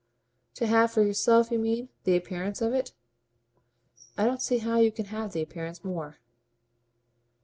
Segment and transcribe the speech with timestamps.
[0.55, 2.91] "To have for herself, you mean, the appearance of it?"
[4.17, 6.17] "I don't see how you can have the appearance more."